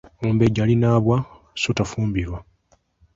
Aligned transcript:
Omumbejja 0.21 0.61
Aliraanibwa 0.63 1.17
so 1.61 1.69
tafumbirwa. 1.77 2.39